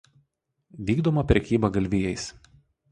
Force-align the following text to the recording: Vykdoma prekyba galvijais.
Vykdoma 0.89 1.25
prekyba 1.33 1.73
galvijais. 1.77 2.27